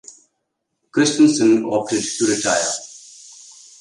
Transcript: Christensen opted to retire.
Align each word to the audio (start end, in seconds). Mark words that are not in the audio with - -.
Christensen 0.89 1.63
opted 1.63 2.03
to 2.03 2.25
retire. 2.25 2.67